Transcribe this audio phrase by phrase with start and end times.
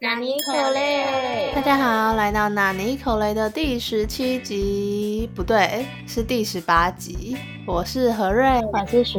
[0.00, 7.36] 纳尼可雷，大家好，来到纳尼口雷的第十七集，不对，是第十八集。
[7.68, 9.18] 我是何瑞，我是徐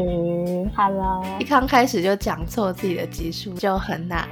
[0.76, 1.24] ，Hello。
[1.38, 4.28] 一刚开始就讲错自己的级数，就很难，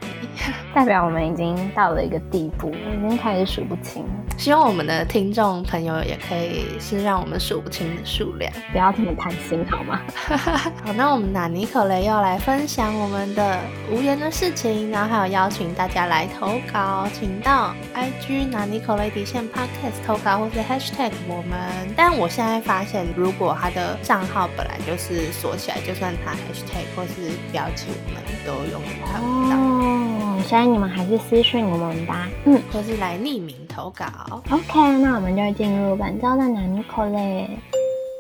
[0.74, 4.04] 代表我们已经到了一个地步，已经开始数不清。
[4.36, 10.02] 希望我们的听众朋友也可以是让我们数不清的数量，不要这么贪心好吗？
[10.84, 13.60] 好，那我们纳尼可雷要来分享我们的
[13.92, 21.60] 无言的事情，然后还有邀请大家来投稿，请到 IG 纳尼可雷底线 Podcast 投稿，或是 Hashtag 我们。
[21.96, 29.58] 但我现在发现，如果他的账号本来就是锁起来，就算他 hashtag 或是标记，我们都永远看不到。
[29.58, 34.06] 哦，所以你们还是私讯我们吧，嗯，或是来匿名投稿。
[34.50, 37.50] OK，那我们就进入本周的哪尼口嘞。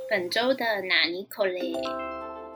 [0.10, 1.74] 本周的哪尼口嘞，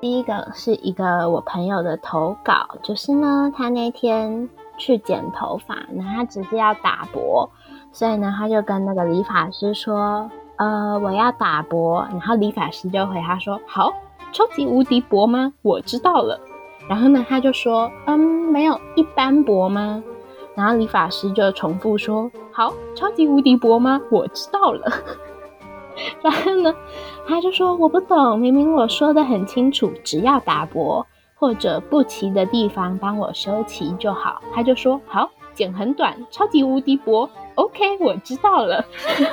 [0.02, 7.50] 第一个是一个我朋友的投稿，就是呢，他那天去剪头发，然后他只是要打薄，
[7.94, 10.30] 所以呢，他就跟那个理发师说。
[10.62, 13.92] 呃，我要打薄，然后理发师就回他说：“好，
[14.32, 15.52] 超级无敌薄吗？
[15.64, 16.40] 我知道了。”
[16.88, 20.04] 然后呢，他就说：“嗯，没有一般薄吗？”
[20.54, 24.00] 然后理发师就重复说：“好，超级无敌薄吗？
[24.12, 24.86] 我知道了。
[26.22, 26.72] ”然后呢，
[27.28, 31.04] 他就说：“我不懂，明明我说的很清楚，只要打薄
[31.34, 38.84] 或者不齐的地方帮我修齐就好。”他就说：“好，剪很短，超级无敌薄。” OK，我知道了。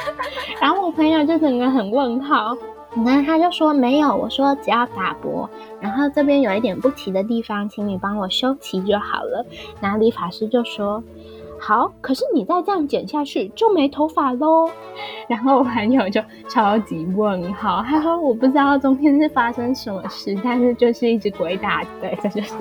[0.60, 2.56] 然后我朋友就整个很问号，
[3.04, 5.48] 然后他就说没有，我说只要打薄，
[5.80, 9.46] 然后这边有一点不齐的地方，请你帮我修齐就好了。
[9.80, 11.02] 然后理发师就说
[11.60, 14.68] 好，可是你再这样剪下去就没头发喽。
[15.28, 22.54] 然后我朋友就超级问号，他说我不知道中间是发生什么事，但是就是一直鬼打对，这就是。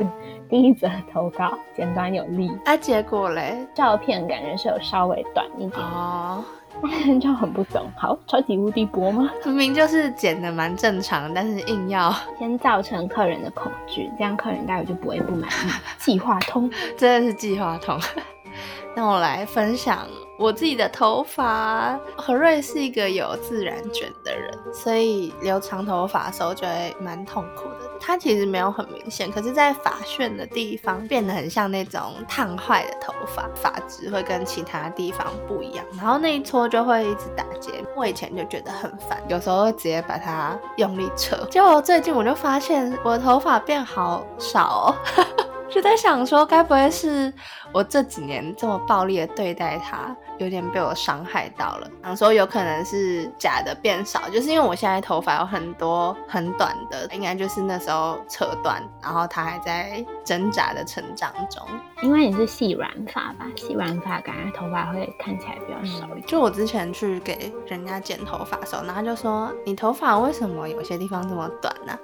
[0.50, 6.44] 第一则投稿简短有力，啊，结果嘞，照片感觉是有稍微短一点哦，
[7.22, 9.30] 就很不懂，好，超级无敌薄吗？
[9.46, 15.72] 明明就是剪的蛮正常，但是硬要先造成客人的恐惧，这样客人待会就不会不满意。
[16.00, 18.00] 计划通，真的是计划通。
[18.96, 20.08] 那我来分享。
[20.40, 27.87] 我自己的头发，何瑞是一个有自然卷的人，所以留长头发的时候就会蛮痛苦的。
[28.00, 37.84] 它其实没有很明显，可是，在发旋的地方变得很像那种烫坏的头发，发质会跟其他地方不一样，然后那一撮就会一直打结。
[37.96, 41.36] 我以前就觉得很烦，有时候会直接把它用力扯。
[41.50, 44.96] 结果最近我就发现我的头发变好少。
[45.18, 45.37] 哦
[45.70, 47.32] 就在想说，该不会是
[47.74, 51.90] 我这几年这么暴力的对待他，有点被我伤害到了？
[52.04, 61.64] 想说有可能是假的变少，就是因为我现在头发有很多很短的，应该就是那时候扯断，然后他还在挣扎的成长中。
[62.02, 66.08] 因为你是细软发吧，细软发感觉头发会看起来比较少。
[66.26, 71.98] 就我之前去给人家剪头发的时候，然后就说你头发为什么有些地方这么短呢？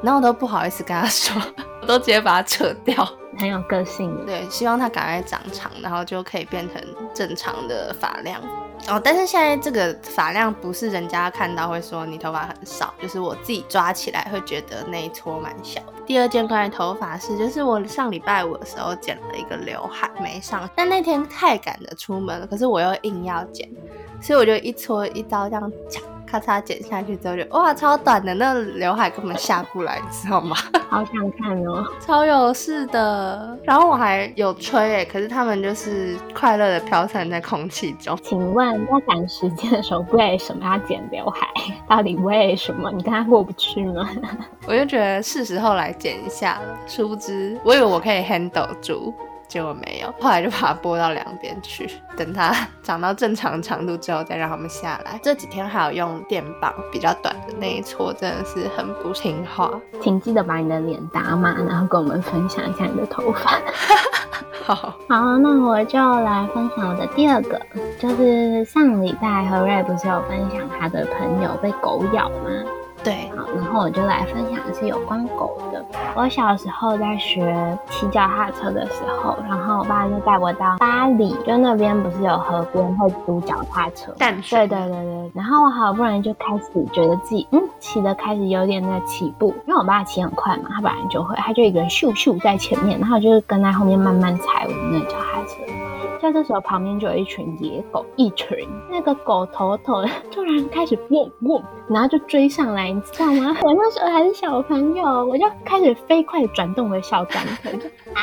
[0.00, 1.34] 然后我都不好意思跟他说，
[1.77, 3.02] 我都直接把它扯掉，
[3.38, 4.14] 很有个性。
[4.26, 6.84] 对，希望它赶快长长，然后就可以变成
[7.14, 8.38] 正常的发量。
[8.88, 15.80] 哦，但是现在这个发量不是人家看到会说你头发很少，就是我自己抓起来会觉得那一撮蛮小。
[16.06, 23.66] 第二件关于头发是，就是我上礼拜五的时候剪了一个刘海没上，但那天太赶着出门了，可是我又硬要剪，
[24.20, 26.02] 所以我就一撮一刀这样剪。
[26.30, 30.56] 咔嚓剪下去之后就哇超短的那刘海根本下不来，你知道吗？
[30.90, 33.56] 好想看哦， 超有事的。
[33.64, 38.16] 然后我还有吹诶，可是他们就是快乐的飘散在空气中。
[38.22, 41.46] 请问在赶时间的时候为什么要剪刘海？
[41.88, 42.90] 到底为什么？
[42.90, 44.08] 你跟他过不去吗？
[44.66, 46.78] 我就觉得是时候来剪一下了。
[46.86, 49.14] 殊不知，我以为我可以 handle 住。
[49.48, 55.18] 结果没有，后来就把它拨到两边去，等它长到正常长度之后再让它们下来。
[55.22, 59.72] 这几天还有用电棒比较短的那一撮，真的是很不听话。
[60.02, 63.58] 请记得把你的脸打码，然后跟我们分享一下你的头发。
[64.64, 64.74] 好，
[65.08, 67.58] 好，那我就来分享我的第二个，
[67.98, 72.50] 就是上礼拜何瑞不是有分享他的朋友被狗咬吗？
[73.04, 75.84] 对，好，然后我就来分享的是有关狗的。
[76.14, 84.12] 我小时候在学骑脚踏车的时候，然后我爸就带我到巴黎，就那边不是有河边会租脚踏车？
[84.18, 84.66] 淡水。
[84.66, 85.30] 对对对对。
[85.34, 95.87] 然后我好不容易就开始觉得自己嗯骑的开始有点在起步，因为我爸骑很快嘛，他本来就会，他就一个人咻咻在前面，然后就是跟在后面慢慢踩我们那脚踏车。
[96.20, 98.56] 在这时候，旁边就有一群野狗，一群
[98.90, 103.56] 那个狗头头 突然开始汪汪，然后就追上来，你知道吗？
[103.64, 108.22] 我那时候还是小朋友，我就开始飞快转动我的小短腿，就 啊，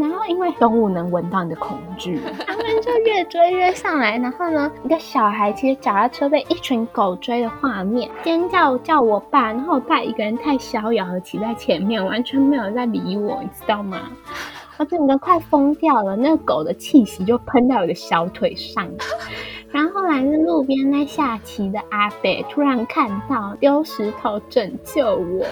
[0.00, 4.16] 然后因为为动物能闻到你的恐惧，他们就越追越上来。
[4.16, 13.98] 然后呢，一个小孩骑脚踏车被一群狗追的画面，尖叫叫我爸，然后我爸一个人太逍遥的骑在前面，完全没有在理我，你知道吗？
[14.80, 18.88] 我整个快疯掉了，那个狗的气息就喷到我的小腿上。
[19.70, 25.44] 然后后来是路边在下棋的阿北突然看到丢石头拯救我，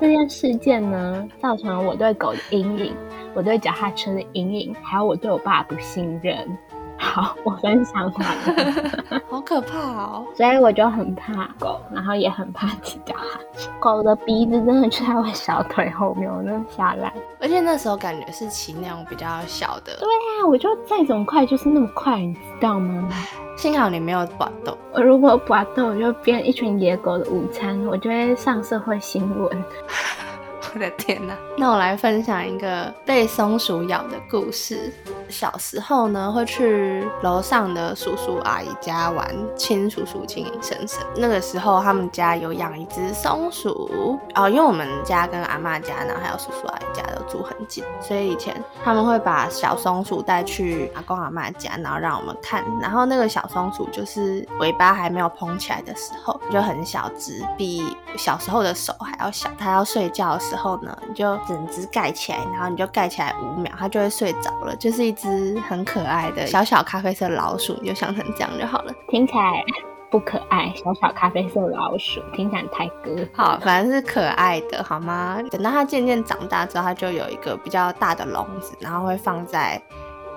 [0.00, 2.94] 这件事件呢，造成了我对狗的阴影，
[3.34, 6.56] 我对脚踏车的阴影，还有我对我爸不信任。
[7.04, 9.20] 好，我分享完了。
[9.30, 10.26] 好可怕哦！
[10.34, 13.70] 所以我就很怕狗，然后也很怕骑脚踏车。
[13.78, 17.12] 狗的鼻子真的就在我小腿后面，我真的吓烂。
[17.40, 23.08] 而且那时候感觉是骑那种比较小的，对啊，我就再怎么快就是那么快，你知道吗？
[23.56, 24.76] 幸好你没有拔豆。
[24.92, 29.64] 我如果拔豆，我就变一群野狗的午餐，我就会上社会新闻。
[30.76, 31.36] 我的天哪！
[31.56, 34.92] 那我来分享一个被松鼠咬的故事。
[35.28, 39.26] 小时候呢，会去楼上的叔叔阿姨家玩
[39.56, 41.00] 亲叔叔、亲婶婶。
[41.16, 48.54] 那个时候，他们家有养一只松鼠哦，因为我们家跟阿妈家，然后还有叔叔阿姨家都住很近，所以以前
[48.84, 52.64] 他们会把小松鼠带去阿公阿妈家，然后让我们看。
[52.82, 59.48] 然后那个小松鼠就是尾巴还没有蓬起来的时候，就很小只，比小时候的手还要小。
[59.56, 65.14] 它要睡觉的时候呢，你就整只盖起来，然后你就盖起来五秒，它就会睡着了，就是一。
[65.14, 68.92] 只很可爱的小小咖啡色老鼠，你就想成这样就好了。
[69.08, 69.64] 听起来
[70.10, 73.16] 不可爱，小小咖啡色老鼠听起来太哥。
[73.32, 75.38] 好，反正是可爱的，好吗？
[75.50, 79.80] 等到它渐渐长大之后，它就有一个比较大的笼子，然后会放在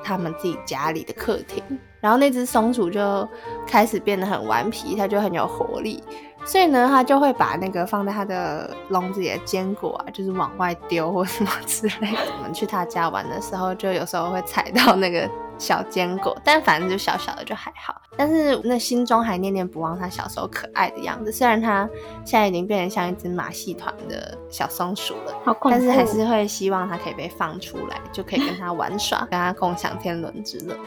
[0.04, 1.62] 他们自己家里的客厅。
[2.08, 3.28] 然后那只松鼠就
[3.68, 6.02] 开始变得很顽皮，它就很有活力。
[6.46, 12.20] 所以呢，它就会把那个放在它的笼子里的坚果啊，就是往外丢或什么之类的。
[12.38, 18.02] 我们去他家玩的时候，就有时候会踩到那个小坚果，但反正就小小的就还好。
[18.16, 21.34] 但是那心中还念念不忘它小时候可爱的样子。
[21.34, 21.90] 虽然它
[22.24, 30.78] 现在已经变成像一只马戏团的小松鼠了，但是还是会希望它可以被放出来，就可以跟它玩耍，跟它共享天伦之乐。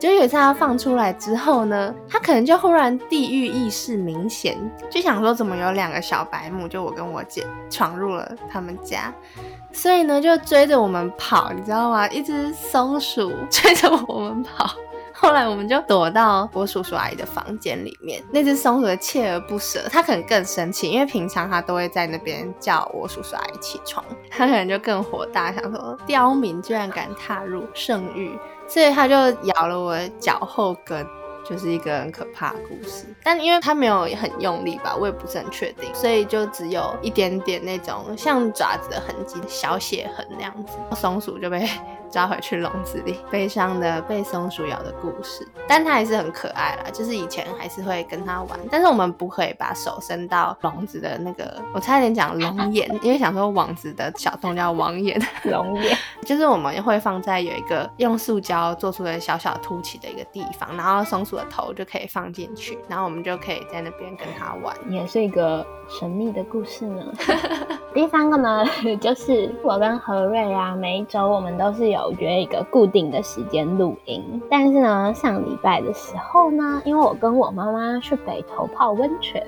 [0.00, 4.56] 就有一次他放出来之后呢，他可能就忽然地域意识明显，
[4.88, 9.12] 就想说怎么有两个小白目，就我跟我姐闯入了他们家，
[9.72, 12.08] 所以呢就追着我们跑，你知道吗？
[12.08, 14.70] 一只松鼠 追着我们跑，
[15.12, 18.22] 后来我们就躲到我叔叔阿姨的房间里面。
[18.32, 28.32] 那只松鼠锲而不舍，它可能更生气，因为平常它都会在那边叫我叔叔阿姨起床，它可能就更火大，想说刁民居然敢踏入圣域。
[28.70, 31.04] 所以他就咬了我脚后跟，
[31.50, 33.04] 就是一个很可怕的故事。
[33.22, 40.78] 但因为他没有很用力吧，我也不是很确定，所以就只有一点点那种像爪子的痕迹，小血痕那样子。
[40.94, 41.68] 松鼠就被。
[42.10, 46.90] 抓回去笼子里，悲伤的被松鼠咬的故事，但它还是很可爱啦。
[46.92, 67.12] 就是以前还是会跟它玩，但是我们不可以把手伸到笼子的那个，我差点讲笼眼，因为想说网子的小洞叫网眼，笼眼 就是我们会放在有一个用塑胶做出的小小凸起的一个地方，然后松鼠的头就可以放进去，然后我们就可以在那边跟他玩，也是一个神秘的故事呢。
[67.92, 68.64] 第三个呢，
[69.00, 72.10] 就是我跟何瑞啊，每一周我们都是有。
[72.20, 79.42] 约一个固定的时间录音，但是呢，上礼拜的时候呢，因为我跟我妈妈去北头泡温泉，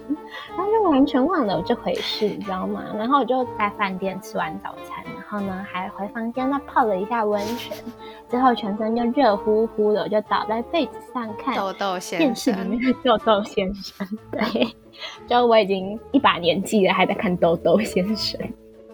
[0.56, 2.82] 然后就完全忘了有这回事，你知道吗？
[2.96, 7.76] 然后我就在饭店吃完早餐，然后呢，还回房间再泡了一下温泉，
[8.30, 14.68] 之后全身就热乎乎的，我就倒在被子上看豆豆先电视里面的豆豆先生， 对，
[15.26, 18.31] 就我已经一把年纪了，还在看豆豆先生。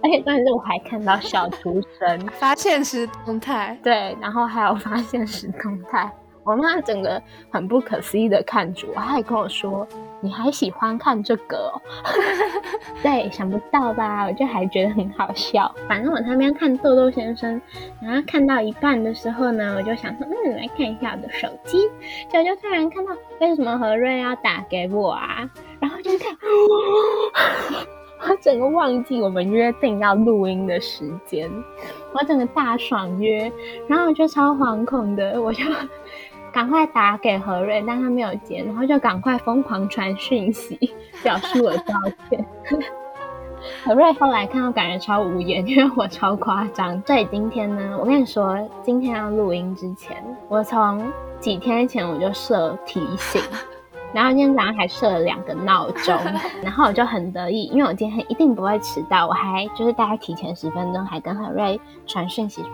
[0.03, 6.11] 而且，但是我还看到小厨神 发现实动态，对，然后还有发现实动态，
[6.45, 9.87] 我妈整个很不可思议的看着我，她还跟我说
[10.23, 11.73] ：“你还喜欢看这个？”
[13.03, 14.25] 对，想不到吧？
[14.27, 15.75] 我就还觉得很好笑。
[15.89, 17.61] 反正我那边看豆豆先生，
[18.01, 21.91] 然后看到一半的时候呢，我就想说：“嗯，来看一下我的手机。”
[22.33, 25.51] 就就突然看到为什么何瑞要打给我啊？
[25.81, 26.29] 然后就看。
[28.21, 31.51] 我整个忘记我们约定要录音的时间，
[32.13, 33.51] 我整个大爽约，
[33.87, 35.65] 然后我就超惶恐的，我就
[36.53, 40.79] 赶快打给何瑞，但他没有接，然后就赶快疯狂传讯息
[41.23, 41.95] 表示我道
[42.29, 42.45] 歉。
[43.85, 47.01] 何瑞后来看到感觉超无言，因为我超夸张。
[47.03, 50.17] 所以今天呢，我跟你说，今天要录音之前，
[50.49, 51.05] 我从
[51.41, 53.41] 几天前我就设提醒。
[54.13, 56.17] 然后今天早上还设了两个闹钟，
[56.63, 62.71] 然后我就很得意，因为我今天一定不会迟到，我还就是大概提前十分钟，还跟何瑞传讯息说，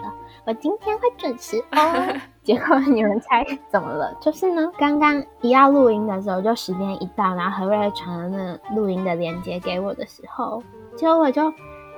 [0.46, 2.14] 我今天会准时哦。
[2.44, 4.14] 结果你们猜怎么了？
[4.20, 10.62] 就是呢，刚刚一要录音的时候，就时间一到，然后何瑞传了那录音的链接给我的时候，
[10.94, 11.50] 结果我就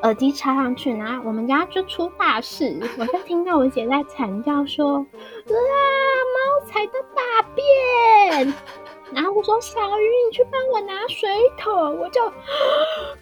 [0.03, 4.99] 耳机插上去，然后我们家就出大事，我就听到我姐在惨叫说
[5.49, 5.53] ：“啊，
[6.33, 8.55] 猫踩到大便！”
[9.13, 12.21] 然后我说：“小鱼，你去帮我拿水桶。”我就，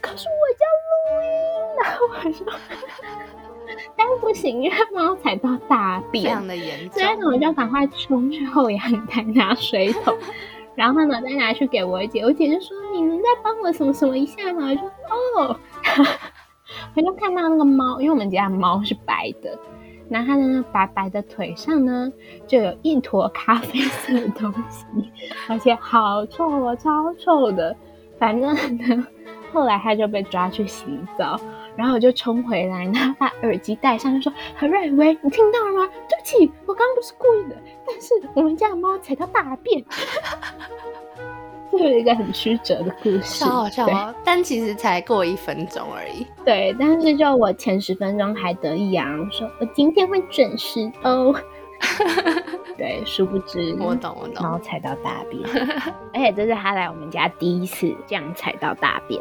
[0.00, 1.28] 可是我要录音，
[1.82, 2.46] 然后我说。
[3.96, 10.16] 但不行，因为猫踩到大便，非常的严重，所以我就赶快冲去后阳台拿水桶，
[10.74, 14.90] 然后呢再拿去给我姐，我姐就说：“你能再帮我什么什么一下吗？”我说
[15.46, 15.56] ：“哦。
[16.96, 19.58] ”我就看到那个猫，因为我们家猫是白的，
[20.08, 22.12] 然后它的那白白的腿上呢，
[22.46, 24.84] 就有一坨咖啡色的东西，
[25.48, 27.76] 而且好臭啊，超臭的。
[28.18, 29.06] 反正呢，
[29.52, 30.86] 后来它就被抓去洗
[31.18, 31.38] 澡。
[31.76, 35.90] 然后我就冲回来，然后把耳机戴上，就说：“何瑞，威，你听到了吗？
[36.08, 39.84] 对不起，我刚刚不是故意的，但是我们家的猫踩到大便。”
[41.78, 44.14] 这是一个很曲折的故事，好笑哦。
[44.24, 46.26] 但其实才过一分钟而已。
[46.44, 51.34] 对，但是就我前十分钟还得意洋洋说：“我今天会准时哦。
[52.78, 55.42] ”对，殊不知我懂我懂，猫踩到大便，
[56.12, 59.20] 而且这是他来我们家第一次这样踩到大便。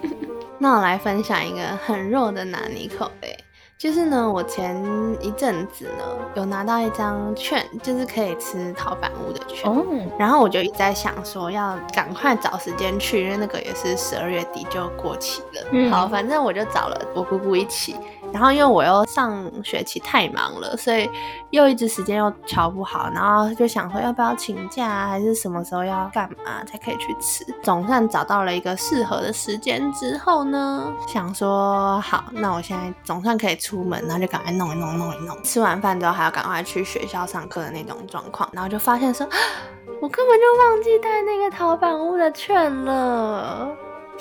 [0.58, 3.36] 那我来分享一个很弱的拿尼口嘞，
[3.78, 4.74] 就是呢，我前
[5.20, 6.04] 一阵子呢
[6.34, 9.70] 有拿到一张券，就是可以吃陶板屋的券，
[10.18, 15.90] 然后我就一直在想说要赶快找时间去，因为那个也是十二月底就过期了。
[15.90, 17.94] 好，反正我就找了我姑姑一起。
[18.36, 21.08] 然后因为我又上学期太忙了，所以
[21.48, 27.46] 又一直时间又调不好，然后就想说要不要请假，还是什么时候要干嘛才可以去吃。
[27.62, 35.42] 总算找到了一个适合的时间之后呢，想说好，那我现在总算可以出门，然后就赶快弄一弄，弄一弄。
[35.42, 39.26] 吃完饭之后还要赶快去学校上课的那种状况，然后就发现说，
[40.02, 43.74] 我根本就忘记带那个淘宝屋的券了。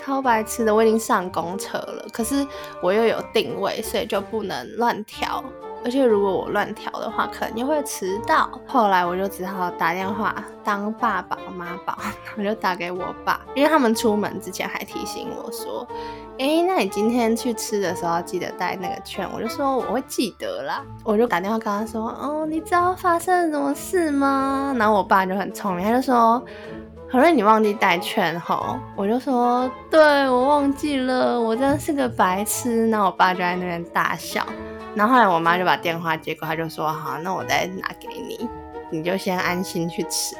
[0.06, 2.46] 超白痴的，我已经上公车了，可是
[2.80, 5.44] 我又有定位，所以就不能乱调。
[5.84, 8.48] 而且如果我乱调的话，可能就会迟到。
[8.68, 11.98] 后来我就只好打电话当爸宝妈宝，
[12.38, 15.88] 我就打给我爸，因为他们出门之前还提醒我说
[16.38, 20.84] ：“哎，那你今天去吃的时候记得带那个券。”我就说我会记得啦。
[21.04, 26.44] 我就打电话跟他说：“哦，你知道发生了什么事吗？”然后我爸就很聪明，他就说。
[27.10, 32.88] 可是你忘记带券吼，我就说对我忘记了，我真的是个白痴。
[32.88, 34.46] 那我爸就在那边大笑，
[34.96, 38.50] 然后后来我妈就把电话接过，她就说好，那我再拿给你，
[38.90, 40.36] 你就先安心去吃。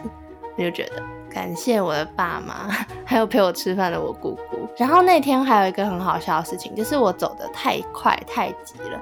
[0.58, 2.70] 我就觉得感谢我的爸妈，
[3.06, 4.68] 还有陪我吃饭的我姑姑。
[4.78, 9.00] 然后那天还有一个很好笑的事情，就是我走的太快太急了。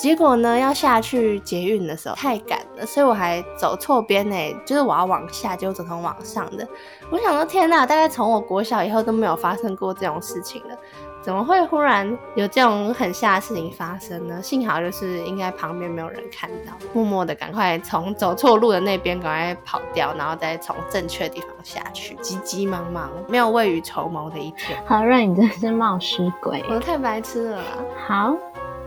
[0.00, 6.66] 结果呢，要下去捷运的时候太赶了，所以我还走错边呢，就是我要往下，结果走成往上的。
[7.10, 10.74] 我想说，天呐，大概从我国小以后都没有发生过这种事情了，
[11.20, 14.42] 怎么会忽然有这种很吓的事情发生呢？
[14.42, 24.82] 幸好就是应该旁边没有人看到，默默的赶快从走错路的那边赶快跑掉，然后再从正确的地方下去，急急忙忙，没有未雨绸缪的一天。
[24.86, 27.64] 好，让你真是冒失鬼，我太白痴了啦。
[28.08, 28.34] 好。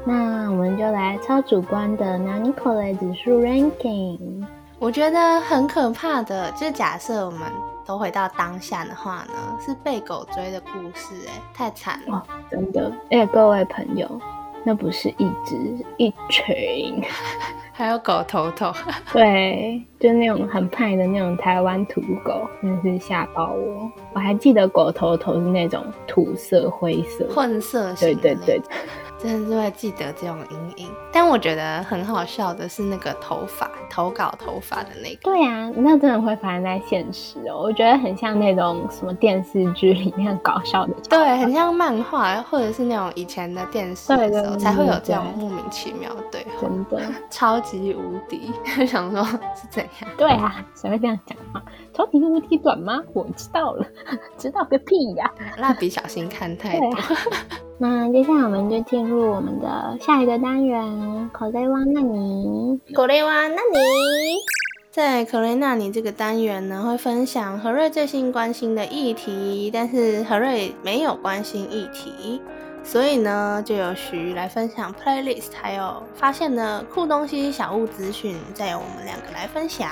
[0.05, 4.45] 那我们就来超主观的 Nanicole 指数 ranking。
[4.79, 7.41] 我觉得很可怕的，就假设我们
[7.86, 12.91] 都回到当下的话呢，是被狗追的故事，哎，太惨了，真的。
[13.12, 14.19] 哎，各位朋友，
[14.65, 15.55] 那不是一只，
[15.95, 17.01] 一群，
[17.72, 18.74] 还有狗头头，
[19.13, 23.89] 对，就那种很派的那种台湾土狗，真是吓到我。
[24.13, 28.62] 我还记得狗头头是那种土色、灰色、混色对对对。
[29.24, 35.20] 真的是会记得这种阴影，但我觉得很好笑的是那个头发投稿头发的那个。
[35.22, 37.62] 对啊，那真的会发生在现实哦。
[37.63, 40.94] 我觉得很像那种什么电视剧里面搞笑的。
[41.10, 46.68] 对，很像漫画或者是那种以前的电视的时候才会有这种莫名其妙的对话。
[46.68, 48.51] 真的超级无敌，
[48.86, 50.12] 想说是怎样？
[50.18, 51.63] 对啊，谁会这样讲话？
[51.94, 53.01] 超级无敌短吗？
[53.13, 53.86] 我知道了，
[54.38, 55.32] 知道个屁呀！
[55.58, 56.89] 蜡笔小新看太多。
[57.80, 62.80] 那接下来我们就进入我们的下一个单元——口雷哇那尼。
[62.94, 64.36] 口雷哇那尼，
[64.89, 72.42] 在口雷那尼这个单元呢，会分享何瑞最新关心的议题，但是何瑞没有关心议题。
[72.84, 79.90] 所以呢，就有徐来分享 playlist，还有发现的酷东西、小物资讯，再由我们两个来分享。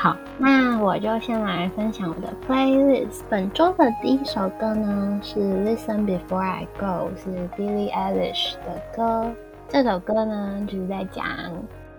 [0.00, 3.22] 好，那我就先来分享我的 playlist。
[3.28, 9.30] 本周的第一首歌呢是 Listen Before I Go，是 Billie Eilish 的歌。
[9.68, 11.26] 这首歌呢就是在讲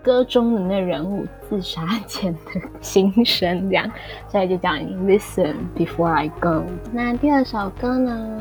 [0.02, 2.40] 歌中的那人物自杀前的
[2.80, 3.90] 心声，这样，
[4.28, 6.64] 所以就叫你 Listen Before I Go。
[6.92, 8.40] 那第二首歌呢？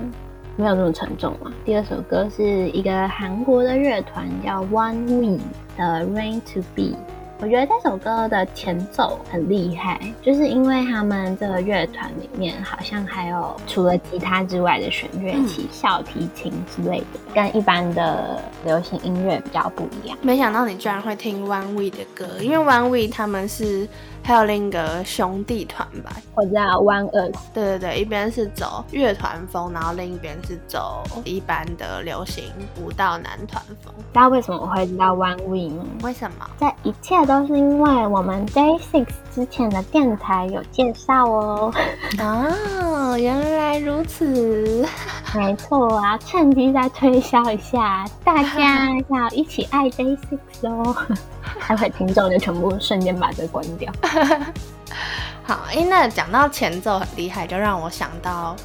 [0.60, 1.50] 没有那么沉重嘛。
[1.64, 5.40] 第二首歌是一个韩国的乐团叫 One We
[5.78, 6.98] 的 Rain to Be。
[7.42, 20.18] 我觉得这首歌的前奏很厉害，就是因为他们这个乐团里面好像还有除了吉他之外的弦乐器，小提琴之类的，跟一般的流行音乐比较不一样。
[20.22, 23.88] 没想到你居然会听 One We 的歌，因为 One We 他们是。
[24.24, 27.34] 还有另一个兄弟团吧，我知道 One Earth。
[27.54, 32.44] 对对对，一边是走乐团风，然后另一边是走一般的流行
[32.80, 33.92] 舞蹈男团风。
[33.98, 35.84] 知道为什么我会知道 One We 吗？
[36.04, 36.48] 为什么？
[36.60, 41.74] 这一切都是因为我们 Day Six 之前的电台有介绍哦。
[42.20, 44.86] 哦， 原来如此。
[45.36, 50.96] 没错，我要趁机再推销一下，大家要一起爱 Day Six 哦。
[51.68, 53.92] 待会听众就全部瞬间把这关掉。
[55.44, 58.56] 好，哎，那讲到前奏很厉害，就让我想到。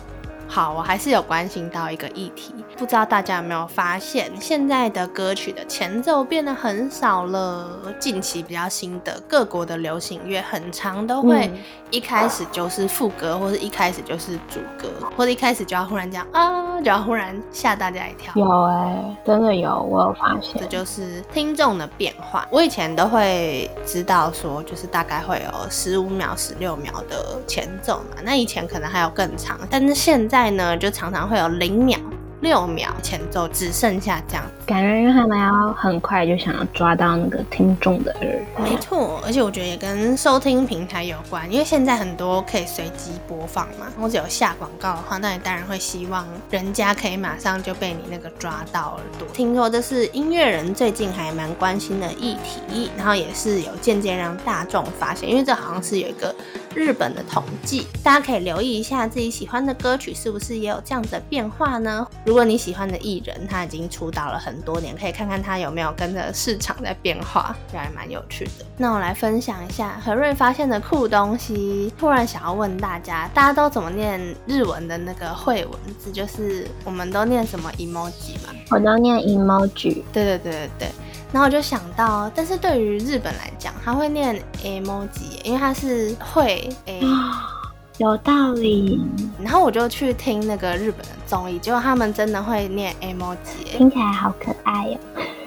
[0.46, 7.92] 好，我还是有关心到一个议题，不知道大家有没有发现，现在的歌曲的前奏变得很少了。
[7.98, 11.50] 近期比较新的各国的流行乐，很长都会
[11.90, 18.32] 一开始就是副歌，或者一开始就是主歌，或者一开始就要忽然讲啊，就要忽然吓大家一跳。
[18.36, 20.60] 有哎，真的有，我有发现。
[20.60, 22.46] 这就是听众的变化。
[22.50, 28.16] 我以前都会知道说，就是大概会有十五秒、十六秒的前奏嘛。
[28.22, 30.44] 那以前可能还有更长，但是现在。
[30.54, 31.98] 呢，就常常会有零秒。
[32.44, 38.38] 六秒前奏只剩下这样，感觉因为他们要很快就想要抓到那个听众的耳。
[38.62, 49.26] 没错，而且我觉得也跟收听平台有关，因为现在很多可以随机播放嘛，或者有下广告的话，那你当然会希望人家可以马上就被你那个抓到耳朵。
[49.28, 56.34] 听说这是音乐人最近还蛮关心的议题，然后也是有渐渐让大众发现，因为这好像是有一个
[56.74, 62.06] 日本的统计，大家可以留意一下自己喜欢的歌曲是不是也有这样子的变化呢？
[62.26, 68.66] 如如果你喜欢的艺人他已经出道了很多年，可以看看他有没有跟着市场在变化，这还蛮有趣的。
[68.76, 71.94] 那我来分享一下何瑞发现的酷东西。
[71.96, 76.10] 突然想要问大家，大家都怎么念日文的那个会文字？
[76.10, 78.52] 就是我们都念什么 emoji 嘛？
[78.70, 80.02] 我都念 emoji。
[80.12, 80.88] 对对对对对。
[81.30, 87.00] 然后我就想到，但是对于日本来讲，他会念 emoji，因为他是会诶。
[87.98, 89.00] 有道理，
[89.40, 94.98] 然后我就去听那个日本的综艺，结果他们真的会念 emoji，听起来好可爱哟。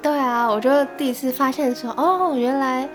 [0.02, 2.88] 对啊，我就第一次发现说，哦，原来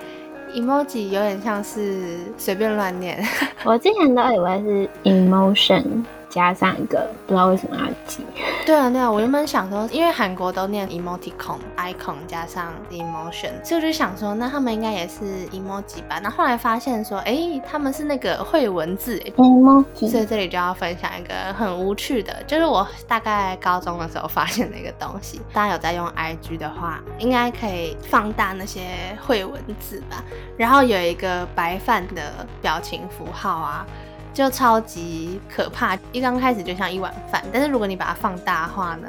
[0.55, 3.23] emoji 有点像是随便乱念。
[3.63, 6.03] 我之前都以为是 emotion。
[6.33, 8.25] 加上一个不知道为什么要记。
[8.65, 16.19] 对啊，对啊，我原本想说，因为韩国都念 emoticon icon 加上 emotion，所以我就想说，那他们应该也是 emoji 吧？
[16.23, 25.39] 那后来发现说，哎，他们是那个会文字 emoji，所以这里就要分享一个很无趣的，就是我大概高中的时候发现的一个东西。
[25.53, 28.81] 大家有在用 IG 的话，应该可以放大那些
[29.21, 30.23] 会文字吧？
[30.57, 33.85] 然后有一个白饭的表情符号啊。
[34.33, 39.07] 就超级可怕，一刚开始就像一碗饭，但是如果你把它放大化呢，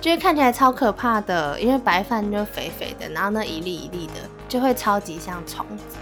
[0.00, 4.14] 就会看起来超可怕的，因为白饭就肥肥的，然后那一粒一粒的
[4.48, 5.96] 就会超级像虫子，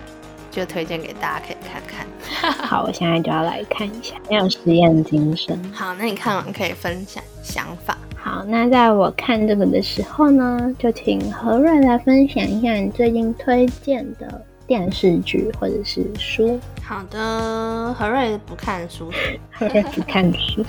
[0.50, 2.06] 就推荐给大家可以看看。
[2.66, 5.60] 好，我现在就要来看一下，要有实验精神。
[5.72, 7.98] 好，那你看完可以分享想法。
[8.16, 14.44] 好，那在我看这个的时候呢，就请何瑞来分享一下你最近推荐的。
[14.72, 16.58] 电视剧或者是书。
[16.82, 19.12] 好的，何瑞不看书，
[19.50, 20.64] 何瑞不看书。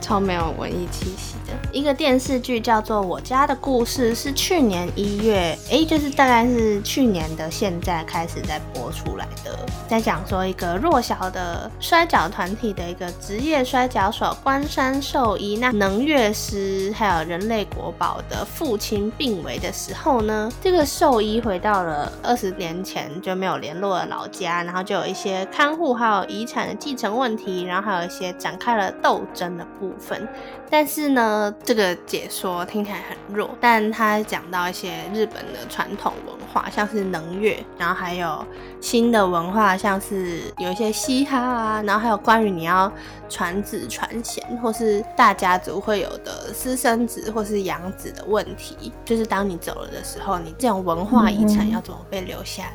[0.00, 29.66] 超没有文艺气息的一个电视剧叫做《我家的故事》，是去年一月，哎，就是大概是去年的现在开始在播出来的，在讲说一个弱小的摔跤团体的一个职业摔跤手关山寿一，那能乐师还有人类国宝的父亲病危的时候呢，这个寿一回到了二十年前就没有联络的老家，然后就有一些看护还有遗产的继承问题，然后还有一些展开了斗争的。
[29.80, 30.28] 部分。
[30.70, 38.46] 但是呢，这个解说听起来很弱，但他讲到一些日本的传统文化，像是能乐，然后还有
[38.80, 42.92] 新的文化，像是有一些嘻哈啊，然后还有关于你要
[43.28, 52.72] 传子传贤，或是大家族会有的私生子或是养子的问题，就是当你走了的时候，你这种文化遗产要怎么被留下来？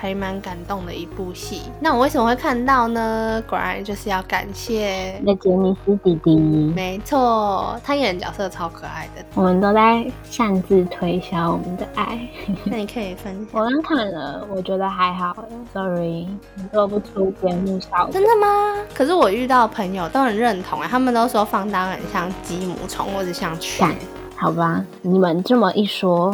[0.00, 1.62] 还蛮感动的一部戏。
[1.80, 3.42] 那我为什么会看到呢？
[3.48, 6.36] 果然就是要感谢那杰尼斯弟弟。
[6.36, 9.24] 没错，他演的角色超可爱的。
[9.34, 12.20] 我们都在擅自推销我们的爱。
[12.64, 13.60] 那你可以分享。
[13.60, 15.34] 我刚看了，我觉得还好。
[15.74, 18.12] Sorry，你做不出节目效果。
[18.12, 18.76] 真的吗？
[18.94, 23.92] 可是我遇到朋友都很认同哎，他们都说放当很像鸡母虫或者像犬。
[24.36, 26.32] 好吧，你们这么一说。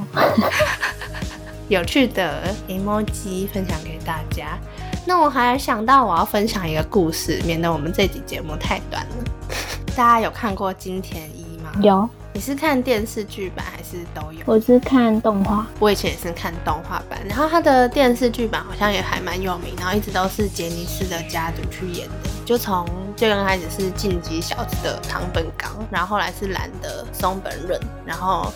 [1.69, 4.59] 有趣的 emoji 分享给大家。
[5.07, 9.25] 那我还想到我要分享一个故事，免得我们这集节目太短了。
[9.97, 11.73] 大家有看过金田一吗？
[11.81, 12.09] 有。
[12.35, 14.41] 你是看电视剧版还是都有？
[14.45, 15.65] 我是看动画。
[15.79, 22.15] 我以前也是看动画版，然后它的电视剧版好像也还蛮有名，然后一直都是杰尼斯的家族去演的。
[22.45, 22.85] 就从
[23.17, 28.53] 最刚开始是晋级小子的唐本刚，然后后来是蓝的松本润，然后。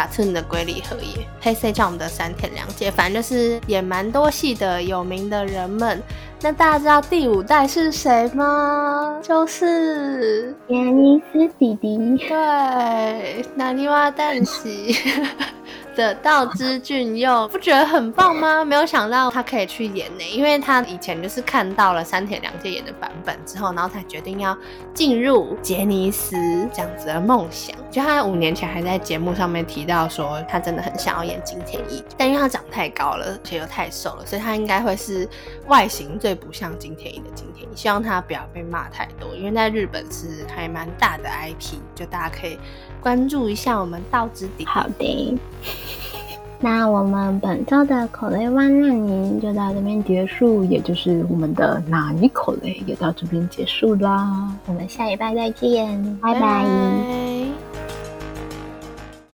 [0.00, 6.02] 卡村的龟梨和也，黑色叫我们的山田凉介，反正就是也蛮多戏的有名的人们。
[6.40, 9.20] 那大家知道第五代是谁吗？
[9.22, 14.96] 就是杰尼斯弟弟，对，南泥瓦旦喜。
[16.00, 18.64] 的道之俊佑不觉得很棒吗？
[18.64, 24.56] 没有想到他可以去演呢，因为他以前就是看到了山田凉介演的版本之后，然后才决定要
[24.94, 26.34] 进入杰尼斯
[26.72, 27.76] 这样子的梦想。
[27.90, 35.28] 就他五年前还在节目上面提到说，他真的很想要演金田一，但因为他长太高了，且又太瘦了，所以他应该会是
[35.66, 37.76] 外形最不像金田一的金田一。
[37.76, 42.58] 希望他不要被骂太多，因为在日本是还蛮大的 IP，就大家可以
[43.00, 44.64] 关注一下我们道之底。
[44.66, 45.38] 好的。
[46.62, 54.54] 那我们本周的口雷湾让您就到这边结束，也就是我们的哪尼口雷也到这边结束啦。
[54.66, 57.49] 我们下礼拜再见，拜拜。